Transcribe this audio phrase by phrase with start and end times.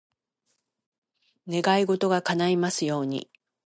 [1.47, 3.29] 願い事が叶いますように。